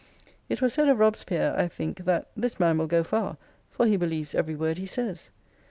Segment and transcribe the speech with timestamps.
[0.49, 3.37] It was said of Robespierre, I think, that" this man will go far,
[3.69, 5.29] for he believes every word he says